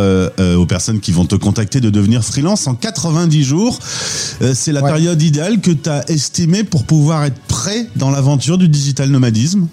[0.58, 3.80] aux personnes qui vont te contacter de devenir freelance en 90 jours.
[4.54, 4.92] C'est la Ouais.
[4.92, 9.68] période idéale que tu as estimée pour pouvoir être prêt dans l'aventure du digital nomadisme.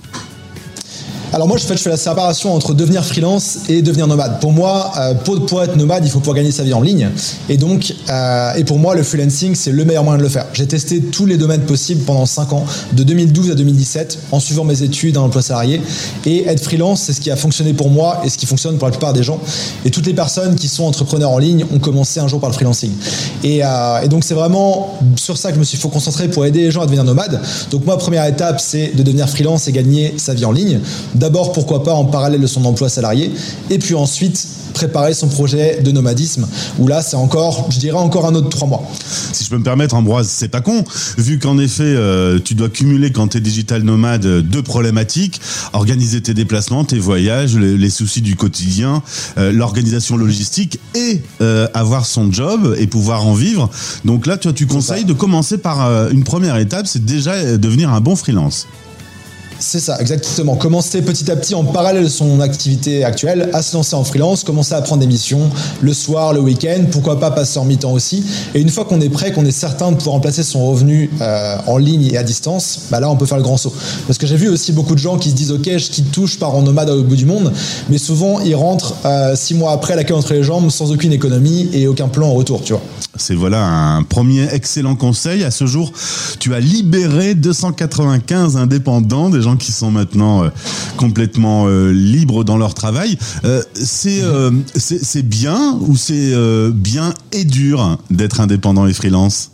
[1.34, 4.38] Alors moi, je fais, je fais la séparation entre devenir freelance et devenir nomade.
[4.40, 7.08] Pour moi, euh, pour, pour être nomade, il faut pouvoir gagner sa vie en ligne.
[7.48, 10.46] Et donc, euh, et pour moi, le freelancing, c'est le meilleur moyen de le faire.
[10.52, 14.62] J'ai testé tous les domaines possibles pendant 5 ans, de 2012 à 2017, en suivant
[14.62, 15.80] mes études, un emploi salarié.
[16.24, 18.86] Et être freelance, c'est ce qui a fonctionné pour moi et ce qui fonctionne pour
[18.86, 19.40] la plupart des gens.
[19.84, 22.54] Et toutes les personnes qui sont entrepreneurs en ligne ont commencé un jour par le
[22.54, 22.92] freelancing.
[23.42, 26.46] Et, euh, et donc, c'est vraiment sur ça que je me suis faut concentrer pour
[26.46, 27.40] aider les gens à devenir nomades.
[27.72, 30.78] Donc, moi, première étape, c'est de devenir freelance et gagner sa vie en ligne.
[31.24, 33.30] D'abord, pourquoi pas en parallèle de son emploi salarié.
[33.70, 36.46] Et puis ensuite, préparer son projet de nomadisme,
[36.78, 38.82] où là, c'est encore, je dirais, encore un autre trois mois.
[39.32, 40.84] Si je peux me permettre, Ambroise, c'est pas con,
[41.16, 45.40] vu qu'en effet, euh, tu dois cumuler quand tu es digital nomade euh, deux problématiques,
[45.72, 49.02] organiser tes déplacements, tes voyages, les, les soucis du quotidien,
[49.38, 53.70] euh, l'organisation logistique et euh, avoir son job et pouvoir en vivre.
[54.04, 58.02] Donc là, toi, tu conseilles de commencer par une première étape, c'est déjà devenir un
[58.02, 58.66] bon freelance.
[59.58, 60.56] C'est ça, exactement.
[60.56, 64.44] Commencer petit à petit en parallèle de son activité actuelle à se lancer en freelance,
[64.44, 65.50] commencer à prendre des missions
[65.80, 68.24] le soir, le week-end, pourquoi pas passer en mi-temps aussi.
[68.54, 71.56] Et une fois qu'on est prêt, qu'on est certain de pouvoir remplacer son revenu euh,
[71.66, 73.72] en ligne et à distance, bah là on peut faire le grand saut.
[74.06, 76.26] Parce que j'ai vu aussi beaucoup de gens qui se disent ok, je quitte tout,
[76.26, 77.52] je pars en nomade au bout du monde,
[77.88, 81.12] mais souvent ils rentrent euh, six mois après la queue entre les jambes sans aucune
[81.12, 82.82] économie et aucun plan en retour, tu vois.
[83.16, 85.44] C'est voilà un premier excellent conseil.
[85.44, 85.92] À ce jour,
[86.40, 90.48] tu as libéré 295 indépendants, des gens qui sont maintenant euh,
[90.96, 93.18] complètement euh, libres dans leur travail.
[93.44, 96.34] Euh, c'est bien ou c'est
[96.72, 99.50] bien et dur d'être indépendant et freelance?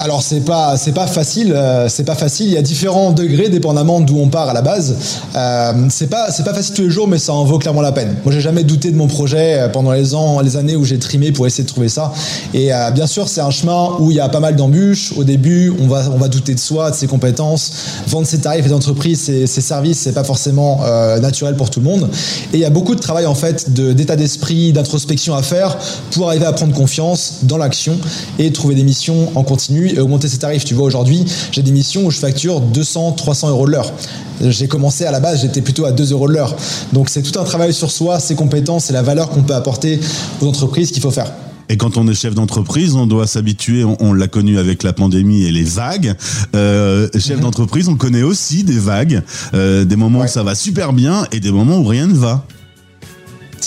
[0.00, 2.46] Alors c'est pas c'est pas facile euh, c'est pas facile.
[2.46, 4.94] Il y a différents degrés dépendamment d'où on part à la base.
[5.34, 7.90] Euh, c'est pas c'est pas facile tous les jours mais ça en vaut clairement la
[7.90, 8.14] peine.
[8.24, 11.00] Moi j'ai jamais douté de mon projet euh, pendant les ans les années où j'ai
[11.00, 12.12] trimé pour essayer de trouver ça.
[12.54, 15.14] Et euh, bien sûr c'est un chemin où il y a pas mal d'embûches.
[15.16, 17.72] Au début on va on va douter de soi de ses compétences.
[18.06, 20.80] Vendre ses tarifs et d'entreprise ses, ses services c'est pas forcément
[21.20, 22.08] naturel pour tout le monde.
[22.52, 25.76] Et il y a beaucoup de travail en fait d'état d'esprit d'introspection à faire
[26.12, 27.98] pour arriver à prendre confiance dans l'action
[28.38, 30.64] et trouver des missions en continu et augmenter ses tarifs.
[30.64, 33.92] Tu vois, aujourd'hui, j'ai des missions où je facture 200, 300 euros de l'heure.
[34.40, 36.54] J'ai commencé à la base, j'étais plutôt à 2 euros de l'heure.
[36.92, 40.00] Donc c'est tout un travail sur soi, ses compétences et la valeur qu'on peut apporter
[40.40, 41.32] aux entreprises qu'il faut faire.
[41.68, 44.92] Et quand on est chef d'entreprise, on doit s'habituer, on, on l'a connu avec la
[44.92, 46.14] pandémie et les vagues.
[46.54, 49.22] Euh, chef d'entreprise, on connaît aussi des vagues,
[49.54, 52.46] euh, des moments où ça va super bien et des moments où rien ne va.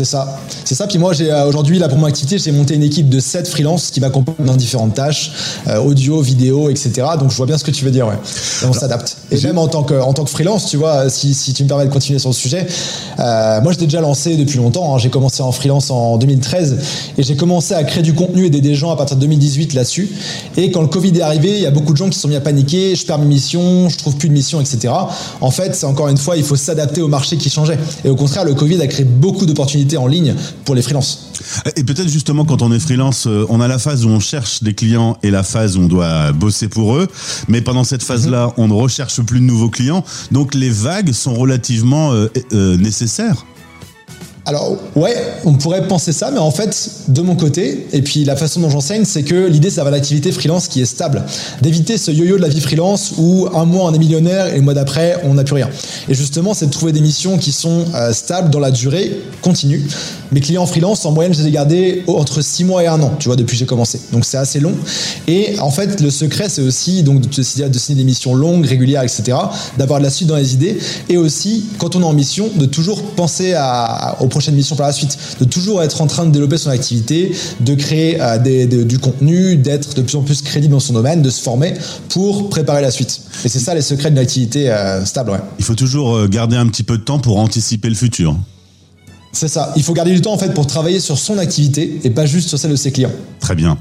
[0.01, 0.39] C'est ça.
[0.65, 0.87] C'est ça.
[0.87, 3.47] Puis moi, j'ai euh, aujourd'hui, là, pour mon activité, j'ai monté une équipe de 7
[3.47, 5.31] freelances qui m'accompagnent dans différentes tâches,
[5.67, 6.91] euh, audio, vidéo, etc.
[7.19, 8.15] Donc, je vois bien ce que tu veux dire, ouais.
[8.63, 9.17] Et on s'adapte.
[9.29, 11.67] Et même en tant que, en tant que freelance, tu vois, si, si tu me
[11.67, 12.65] permets de continuer sur le sujet,
[13.19, 14.95] euh, moi, je déjà lancé depuis longtemps.
[14.95, 14.97] hein.
[14.97, 16.79] J'ai commencé en freelance en 2013
[17.19, 19.75] et j'ai commencé à créer du contenu et aider des gens à partir de 2018
[19.75, 20.09] là-dessus.
[20.57, 22.27] Et quand le Covid est arrivé, il y a beaucoup de gens qui se sont
[22.27, 22.95] mis à paniquer.
[22.95, 24.91] Je perds mes missions, je trouve plus de missions, etc.
[25.41, 27.77] En fait, c'est encore une fois, il faut s'adapter au marché qui changeait.
[28.03, 30.35] Et au contraire, le Covid a créé beaucoup d'opportunités en ligne
[30.65, 31.31] pour les freelances.
[31.75, 34.63] Et peut-être justement quand on est freelance, euh, on a la phase où on cherche
[34.63, 37.07] des clients et la phase où on doit bosser pour eux.
[37.47, 40.03] Mais pendant cette phase-là, on ne recherche plus de nouveaux clients.
[40.31, 43.45] Donc les vagues sont relativement euh, euh, nécessaires.
[44.45, 45.15] Alors ouais,
[45.45, 48.71] on pourrait penser ça, mais en fait, de mon côté, et puis la façon dont
[48.71, 51.23] j'enseigne, c'est que l'idée c'est d'avoir une activité freelance qui est stable,
[51.61, 54.61] d'éviter ce yo-yo de la vie freelance où un mois on est millionnaire et le
[54.63, 55.69] mois d'après on n'a plus rien.
[56.09, 59.85] Et justement, c'est de trouver des missions qui sont euh, stables dans la durée, continue.
[60.31, 63.13] Mes clients freelance, en moyenne, je les ai gardés entre 6 mois et 1 an,
[63.19, 64.01] tu vois, depuis que j'ai commencé.
[64.11, 64.73] Donc c'est assez long.
[65.27, 69.37] Et en fait, le secret, c'est aussi donc de, signer des missions longues, régulières, etc.,
[69.77, 70.79] d'avoir de la suite dans les idées,
[71.09, 74.87] et aussi, quand on est en mission, de toujours penser à, aux prochaines missions par
[74.87, 78.97] la suite, de toujours être en train de développer son activité, de créer euh, du
[78.97, 81.73] contenu, d'être de plus en plus crédible dans son domaine, de se former
[82.09, 83.21] pour préparer la suite.
[83.45, 85.39] Et c'est ça les secrets d'une activité euh, stable.
[85.59, 88.35] Il faut toujours euh, garder un petit peu de temps pour anticiper le futur.
[89.33, 89.73] C'est ça.
[89.77, 92.49] Il faut garder du temps en fait pour travailler sur son activité et pas juste
[92.49, 93.11] sur celle de ses clients.
[93.39, 93.77] Très bien.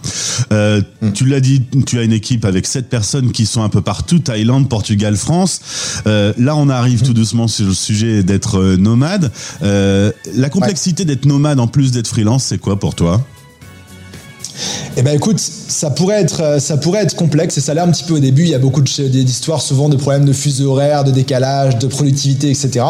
[0.52, 0.80] Euh,
[1.12, 4.20] Tu l'as dit, tu as une équipe avec sept personnes qui sont un peu partout,
[4.20, 5.60] Thaïlande, Portugal, France.
[6.06, 9.32] Euh, là, on arrive tout doucement sur le sujet d'être euh, nomade.
[9.62, 13.24] Euh, la complexité d'être nomade en plus d'être freelance, c'est quoi pour toi?
[14.96, 17.90] Eh ben écoute, ça pourrait être, euh, ça pourrait être complexe et ça l'est un
[17.90, 18.42] petit peu au début.
[18.42, 22.50] Il y a beaucoup d'histoires souvent de problèmes de fuseau horaire, de décalage, de productivité,
[22.50, 22.84] etc.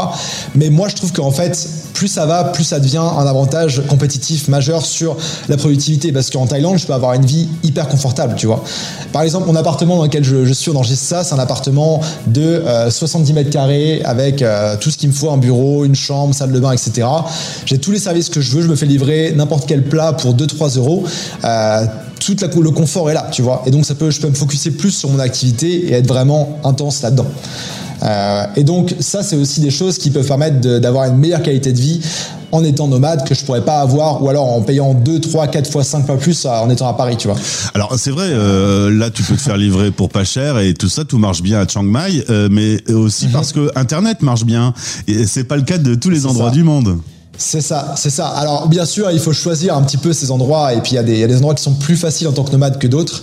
[0.55, 1.68] Mais moi je trouve qu'en fait,
[2.01, 5.16] plus ça va, plus ça devient un avantage compétitif majeur sur
[5.49, 6.12] la productivité.
[6.12, 8.64] Parce qu'en Thaïlande, je peux avoir une vie hyper confortable, tu vois.
[9.12, 12.41] Par exemple, mon appartement dans lequel je, suis, on enregistre ça, c'est un appartement de
[12.41, 16.35] euh, 70 mètres carrés avec euh, tout ce qu'il me faut, un bureau, une chambre,
[16.35, 17.07] salle de bain, etc.
[17.66, 20.35] J'ai tous les services que je veux, je me fais livrer n'importe quel plat pour
[20.35, 21.05] 2-3 euros.
[21.45, 21.60] Euh,
[22.19, 23.63] tout la- le confort est là, tu vois.
[23.67, 26.59] Et donc ça peut, je peux me focuser plus sur mon activité et être vraiment
[26.65, 27.27] intense là-dedans.
[28.03, 31.73] Euh, et donc ça, c'est aussi des choses qui peuvent permettre d'avoir une meilleure qualité
[31.73, 32.01] de vie
[32.53, 35.71] en étant nomade que je pourrais pas avoir, ou alors en payant 2, 3, 4
[35.71, 37.37] fois 5 fois plus euh, en étant à Paris, tu vois.
[37.75, 40.89] Alors c'est vrai, euh, là tu peux te faire livrer pour pas cher et tout
[40.89, 44.75] ça, tout marche bien à Chiang Mai, euh, mais aussi parce que Internet marche bien
[45.07, 46.55] et c'est pas le cas de tous les endroits ça.
[46.55, 46.99] du monde.
[47.43, 48.26] C'est ça, c'est ça.
[48.26, 50.99] Alors bien sûr, il faut choisir un petit peu ces endroits, et puis il y,
[50.99, 53.22] a des- endroits qui sont plus faciles en tant que nomade que d'autres.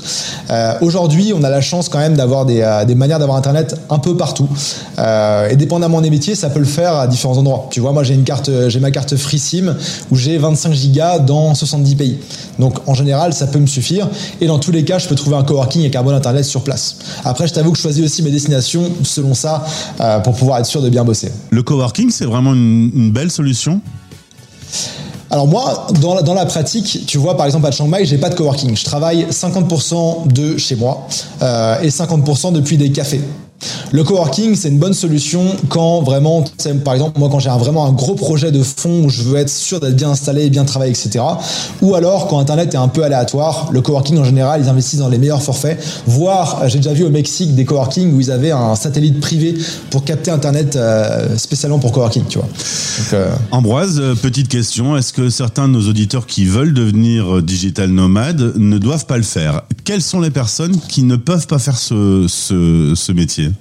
[0.50, 4.00] Euh, Aujourd'hui, on a la chance quand même d'avoir des, euh, manières d'avoir Internet un
[4.00, 4.50] peu partout.
[4.98, 7.68] Euh, et dépendamment des métiers, ça peut le faire à différents endroits.
[7.70, 9.76] Tu vois, moi j'ai une carte, j'ai ma carte FreeSIM
[10.10, 12.18] où j'ai 25 gigas dans 70 pays.
[12.58, 14.10] Donc en général, ça peut me suffire.
[14.42, 16.64] Et dans tous les cas, je peux trouver un coworking avec un bon Internet sur
[16.64, 16.96] place.
[17.24, 19.64] Après, je t'avoue que je choisis aussi mes destinations selon ça
[20.24, 21.32] pour pouvoir être sûr de bien bosser.
[21.52, 23.80] Le coworking, c'est vraiment une belle solution.
[25.30, 28.36] Alors moi, dans la, pratique, tu vois, par exemple à Chiang Mai, j'ai pas de
[28.36, 28.78] coworking.
[28.78, 31.06] Je travaille 50% de chez moi
[31.42, 33.22] euh, et 50% depuis des cafés.
[33.92, 36.44] Le coworking, c'est une bonne solution quand vraiment,
[36.84, 39.50] par exemple, moi quand j'ai vraiment un gros projet de fond où je veux être
[39.50, 41.24] sûr d'être bien installé, bien travailler, etc.
[41.82, 45.10] Ou alors quand Internet est un peu aléatoire, le coworking en général, ils investissent dans
[45.10, 45.82] les meilleurs forfaits.
[46.06, 49.56] Voire, euh, j'ai déjà vu au Mexique des coworking où ils avaient un satellite privé
[49.90, 52.48] pour capter Internet euh, spécialement pour coworking, tu vois.
[53.14, 58.54] Euh, Ambroise, petite question, est-ce que certains de nos auditeurs qui veulent devenir digital nomades
[58.58, 59.62] ne doivent pas le faire?
[59.86, 63.52] Quelles sont les personnes qui ne peuvent pas faire ce, ce, ce métier?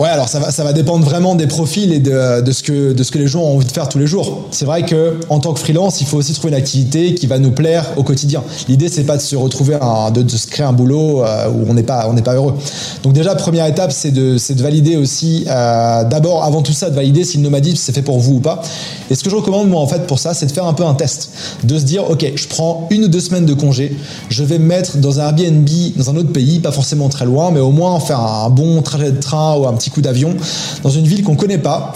[0.00, 2.94] Ouais, alors ça va, ça va dépendre vraiment des profils et de, de, ce que,
[2.94, 4.44] de ce que les gens ont envie de faire tous les jours.
[4.50, 7.38] C'est vrai que en tant que freelance, il faut aussi trouver une activité qui va
[7.38, 8.42] nous plaire au quotidien.
[8.66, 9.78] L'idée, c'est pas de se retrouver,
[10.14, 12.54] de, de se créer un boulot euh, où on n'est pas, pas heureux.
[13.02, 16.94] Donc déjà, première étape, c'est de, de valider aussi, euh, d'abord, avant tout ça, de
[16.94, 18.62] valider si le nomadisme c'est fait pour vous ou pas.
[19.10, 20.86] Et ce que je recommande moi en fait pour ça, c'est de faire un peu
[20.86, 21.30] un test,
[21.64, 23.94] de se dire, ok, je prends une ou deux semaines de congé,
[24.30, 27.50] je vais me mettre dans un Airbnb dans un autre pays, pas forcément très loin,
[27.50, 30.34] mais au moins faire un bon trajet de train ou un petit coup d'avion
[30.82, 31.94] dans une ville qu'on connaît pas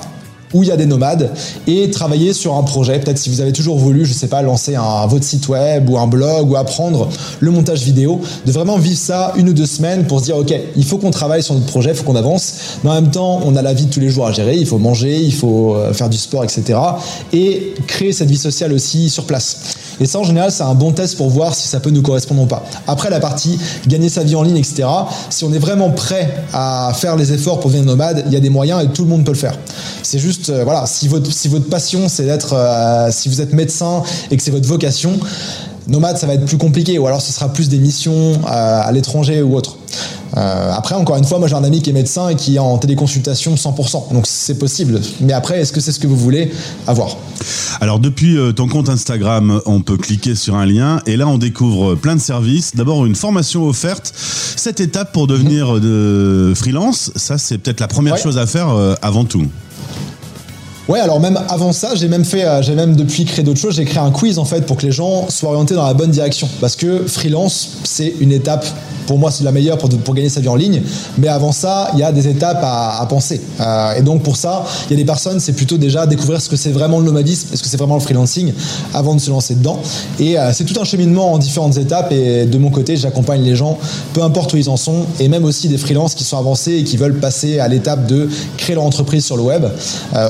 [0.55, 1.31] où il y a des nomades
[1.67, 2.99] et travailler sur un projet.
[3.01, 5.99] Peut-être si vous avez toujours voulu, je sais pas, lancer un, votre site web ou
[5.99, 7.09] un blog ou apprendre
[7.41, 10.55] le montage vidéo, de vraiment vivre ça une ou deux semaines pour se dire, ok,
[10.77, 12.55] il faut qu'on travaille sur notre projet, il faut qu'on avance.
[12.85, 14.67] Mais en même temps, on a la vie de tous les jours à gérer, il
[14.67, 16.79] faut manger, il faut euh, faire du sport, etc.
[17.33, 19.59] Et créer cette vie sociale aussi sur place.
[20.01, 22.43] Et ça, en général, c'est un bon test pour voir si ça peut nous correspondre
[22.43, 22.65] ou pas.
[22.87, 24.85] Après, la partie gagner sa vie en ligne, etc.
[25.31, 28.41] Si on est vraiment prêt à faire les efforts pour devenir nomade, il y a
[28.41, 29.57] des moyens et tout le monde peut le faire.
[30.03, 33.53] C'est juste, euh, voilà, si votre, si votre passion, c'est d'être, euh, si vous êtes
[33.53, 35.19] médecin et que c'est votre vocation,
[35.89, 36.99] nomade, ça va être plus compliqué.
[36.99, 39.79] Ou alors, ce sera plus des missions euh, à l'étranger ou autre.
[40.37, 42.59] Euh, après, encore une fois, moi j'ai un ami qui est médecin et qui est
[42.59, 44.13] en téléconsultation 100%.
[44.13, 45.01] Donc c'est possible.
[45.21, 46.51] Mais après, est-ce que c'est ce que vous voulez
[46.87, 47.17] avoir?
[47.81, 51.39] Alors depuis euh, ton compte Instagram, on peut cliquer sur un lien et là on
[51.39, 52.75] découvre plein de services.
[52.75, 54.13] D'abord une formation offerte.
[54.17, 58.21] Cette étape pour devenir de freelance, ça c'est peut-être la première Ouais.
[58.23, 59.47] chose à faire euh, avant tout.
[60.87, 63.77] Ouais, alors même avant ça, j'ai même fait, euh, j'ai même depuis créé d'autres choses.
[63.77, 66.11] J'ai créé un quiz en fait pour que les gens soient orientés dans la bonne
[66.11, 66.47] direction.
[66.61, 68.67] Parce que freelance, c'est une étape.
[69.07, 70.83] Pour moi, c'est la meilleure pour, gagner sa vie en ligne.
[71.19, 73.41] Mais avant ça, il y a des étapes à, penser.
[73.61, 76.49] Euh, et donc pour ça, il y a des personnes, c'est plutôt déjà découvrir ce
[76.49, 78.53] que c'est vraiment le nomadisme, est-ce que c'est vraiment le freelancing,
[78.95, 79.79] avant de se lancer dedans.
[80.19, 82.13] Et euh, c'est tout un cheminement en différentes étapes.
[82.13, 83.79] Et de mon côté, j'accompagne les gens,
[84.15, 86.85] peu importe où ils en sont, et même aussi des freelances qui sont avancés et
[86.85, 89.65] qui veulent passer à l'étape de créer leur entreprise sur le web,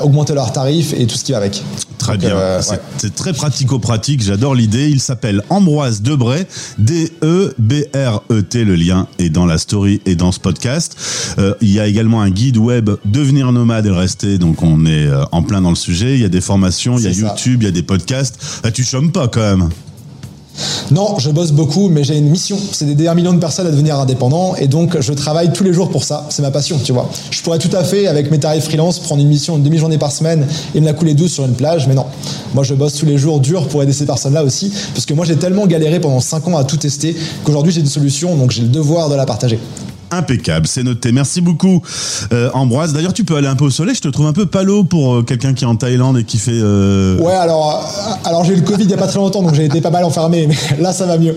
[0.03, 1.63] augmenter leurs tarifs et tout ce qui va avec.
[1.99, 3.11] Très Donc, bien, euh, c'est ouais.
[3.11, 4.91] très pratico-pratique, j'adore l'idée.
[4.91, 6.47] Il s'appelle Ambroise Debray, E
[6.79, 10.97] D-E-B-R-E-T, le lien est dans la story et dans ce podcast.
[11.39, 14.85] Euh, il y a également un guide web Devenir nomade et le rester, donc on
[14.85, 16.15] est euh, en plein dans le sujet.
[16.15, 17.21] Il y a des formations, il y a ça.
[17.21, 18.39] YouTube, il y a des podcasts.
[18.65, 19.71] Ah, tu chômes pas quand même
[20.91, 22.59] Non, je bosse beaucoup, mais j'ai une mission.
[22.73, 24.55] C'est d'aider un million de personnes à devenir indépendants.
[24.57, 26.27] Et donc, je travaille tous les jours pour ça.
[26.31, 27.09] C'est ma passion, tu vois.
[27.31, 30.13] Je pourrais tout à fait, avec mes tarifs freelance, prendre une mission, une demi-journée par
[30.13, 31.87] semaine et me la couler douce sur une plage.
[31.89, 32.07] Mais non.
[32.55, 34.73] Moi, je bosse tous les jours dur pour aider ces personnes-là aussi.
[34.95, 37.87] Parce que moi, j'ai tellement galéré pendant 5 ans à tout tester qu'aujourd'hui, j'ai une
[37.87, 38.37] solution.
[38.37, 39.59] Donc, j'ai le devoir de la partager.
[40.11, 41.11] Impeccable, c'est noté.
[41.11, 41.83] Merci beaucoup,
[42.33, 42.93] euh, Ambroise.
[42.93, 43.97] D'ailleurs, tu peux aller un peu au soleil.
[43.97, 46.39] Je te trouve un peu palo pour euh, quelqu'un qui est en Thaïlande et qui
[46.39, 46.53] fait.
[46.55, 47.83] euh, Ouais, alors,
[48.25, 49.91] alors j'ai eu le Covid il n'y a pas très longtemps, donc j'ai été pas
[49.91, 50.47] mal enfermé.
[50.47, 51.37] Mais là, ça va mieux.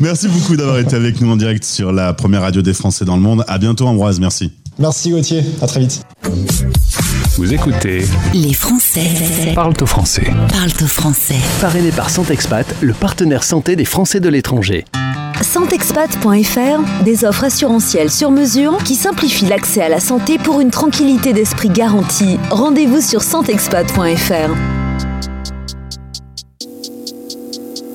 [0.00, 3.16] Merci beaucoup d'avoir été avec nous en direct sur la première radio des Français dans
[3.16, 3.44] le monde.
[3.48, 4.20] À bientôt, Ambroise.
[4.20, 4.52] Merci.
[4.78, 5.44] Merci Gauthier.
[5.60, 6.02] À très vite.
[7.36, 8.04] Vous écoutez
[8.34, 9.06] Les Français
[9.54, 10.30] Parle au français.
[10.52, 11.36] parlent au français.
[11.60, 14.84] Parrainé par Santexpat, le partenaire santé des Français de l'étranger.
[15.40, 21.32] Santexpat.fr, des offres assurantielles sur mesure qui simplifient l'accès à la santé pour une tranquillité
[21.32, 22.38] d'esprit garantie.
[22.50, 24.87] Rendez-vous sur santexpat.fr.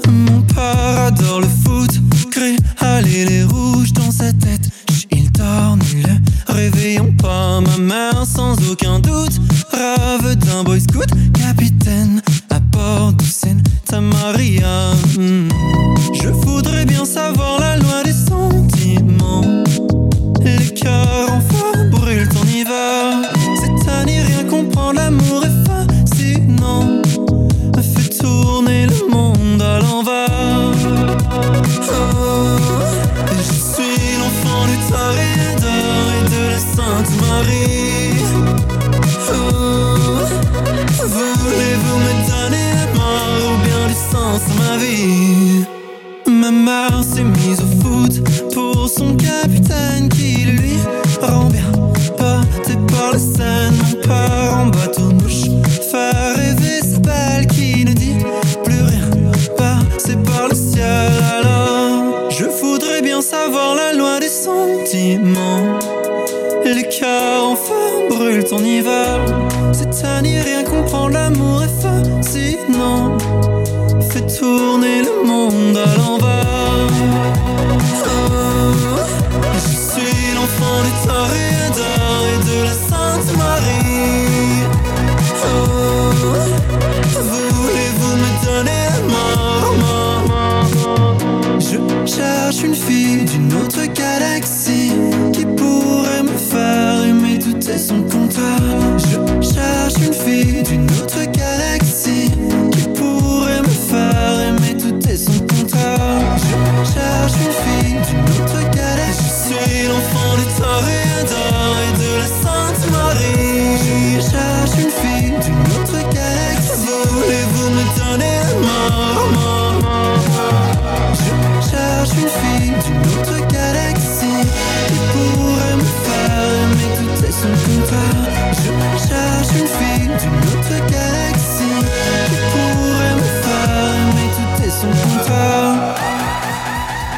[0.10, 1.92] Mon père adore le foot,
[2.32, 4.70] crée aller les rouges dans sa tête.
[5.12, 6.06] Il dort nul,
[6.48, 9.40] réveillons pas ma mère sans aucun doute.
[9.72, 14.92] Rave d'un boy scout, capitaine à bord du Santa Maria.
[15.18, 15.50] Hmm.
[16.14, 19.64] Je voudrais bien savoir la loi des sentiments.
[20.44, 20.74] Les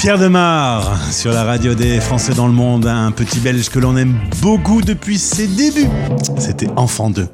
[0.05, 3.97] Pierre Demar sur la radio des Français dans le monde, un petit belge que l'on
[3.97, 5.89] aime beaucoup depuis ses débuts.
[6.37, 7.27] C'était Enfant 2.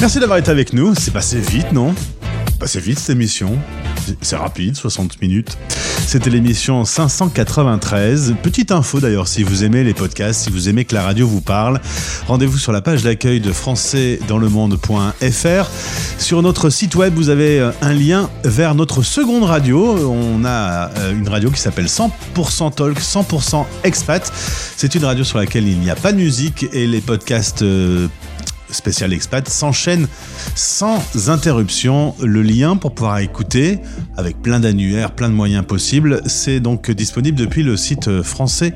[0.00, 1.94] Merci d'avoir été avec nous, c'est passé vite, non?
[2.58, 3.56] Passé vite cette émission.
[4.20, 5.56] C'est rapide, 60 minutes.
[6.10, 8.34] C'était l'émission 593.
[8.42, 11.40] Petite info d'ailleurs, si vous aimez les podcasts, si vous aimez que la radio vous
[11.40, 11.80] parle,
[12.26, 15.70] rendez-vous sur la page d'accueil de françaisdanslemonde.fr.
[16.18, 20.10] Sur notre site web, vous avez euh, un lien vers notre seconde radio.
[20.10, 24.32] On a euh, une radio qui s'appelle 100% Talk, 100% Expat.
[24.76, 28.08] C'est une radio sur laquelle il n'y a pas de musique et les podcasts euh,
[28.72, 30.06] spécial expat s'enchaîne
[30.54, 32.14] sans interruption.
[32.22, 33.78] Le lien pour pouvoir écouter
[34.16, 38.74] avec plein d'annuaires, plein de moyens possibles, c'est donc disponible depuis le site français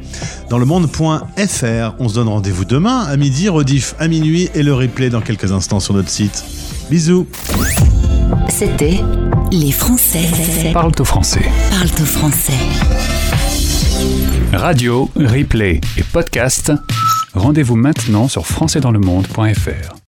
[0.51, 1.95] dans le monde.fr.
[1.99, 5.53] On se donne rendez-vous demain à midi, rediff à minuit et le replay dans quelques
[5.53, 6.45] instants sur notre site.
[6.91, 7.27] Bisous.
[8.49, 9.01] C'était
[9.53, 10.29] Les Français
[10.73, 11.43] Parle au français.
[11.71, 12.53] parlent au français.
[14.53, 16.73] Radio, replay et podcast.
[17.35, 19.95] Rendez-vous maintenant sur françaisdanslemonde.fr.